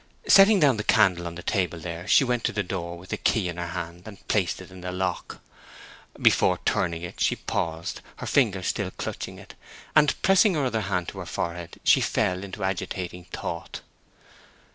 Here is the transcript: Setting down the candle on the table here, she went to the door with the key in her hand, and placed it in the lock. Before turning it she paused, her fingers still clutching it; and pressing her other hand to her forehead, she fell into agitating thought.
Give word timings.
Setting 0.27 0.59
down 0.59 0.77
the 0.77 0.83
candle 0.83 1.27
on 1.27 1.35
the 1.35 1.43
table 1.43 1.77
here, 1.81 2.07
she 2.07 2.23
went 2.23 2.43
to 2.45 2.51
the 2.51 2.63
door 2.63 2.97
with 2.97 3.09
the 3.09 3.17
key 3.17 3.47
in 3.49 3.57
her 3.57 3.67
hand, 3.67 4.01
and 4.07 4.27
placed 4.27 4.59
it 4.59 4.71
in 4.71 4.81
the 4.81 4.91
lock. 4.91 5.41
Before 6.19 6.57
turning 6.65 7.03
it 7.03 7.19
she 7.21 7.35
paused, 7.35 8.01
her 8.15 8.25
fingers 8.25 8.65
still 8.65 8.89
clutching 8.89 9.37
it; 9.37 9.53
and 9.95 10.19
pressing 10.23 10.55
her 10.55 10.65
other 10.65 10.81
hand 10.81 11.09
to 11.09 11.19
her 11.19 11.27
forehead, 11.27 11.79
she 11.83 12.01
fell 12.01 12.43
into 12.43 12.63
agitating 12.63 13.25
thought. 13.25 13.81